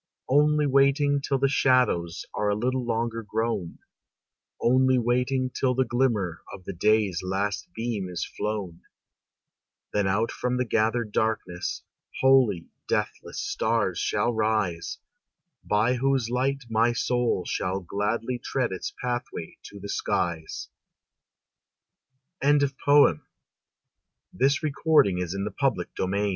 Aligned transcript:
Only 0.29 0.65
waiting 0.65 1.21
till 1.21 1.37
the 1.37 1.47
shadows 1.47 2.25
Are 2.33 2.49
a 2.49 2.55
little 2.55 2.83
longer 2.83 3.21
grown, 3.21 3.77
Only 4.59 4.97
waiting 4.97 5.51
till 5.51 5.75
the 5.75 5.85
glimmer 5.85 6.41
Of 6.51 6.63
the 6.65 6.73
day's 6.73 7.19
last 7.21 7.67
beam 7.75 8.09
is 8.09 8.25
flown. 8.25 8.81
Then 9.93 10.05
from 10.29 10.53
out 10.55 10.57
the 10.57 10.65
gathered 10.65 11.11
darkness, 11.11 11.83
Holy, 12.19 12.65
deathless 12.87 13.39
stars 13.39 13.99
shall 13.99 14.33
rise, 14.33 14.97
By 15.63 15.97
whose 15.97 16.31
light 16.31 16.63
my 16.67 16.93
soul 16.93 17.45
shall 17.45 17.79
gladly 17.79 18.39
Tread 18.39 18.71
its 18.71 18.91
pathway 19.03 19.59
to 19.65 19.79
the 19.79 19.87
skies. 19.87 20.69
FRANCES 22.41 22.73
LAUGHTON 22.87 23.21
MACE. 24.33 24.57
HOPEFULLY 24.63 25.93
WAITING. 25.99 26.27